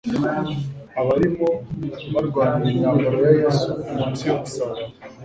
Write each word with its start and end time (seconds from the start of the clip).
Abarimo 0.99 1.49
barwanira 2.13 2.67
imyambaro 2.73 3.17
ya 3.25 3.31
Yesu 3.41 3.69
munsi 3.95 4.21
y'umusaraba, 4.27 4.83